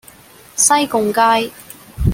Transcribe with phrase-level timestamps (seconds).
[0.55, 1.51] 西貢街